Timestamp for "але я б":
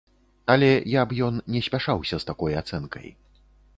0.53-1.17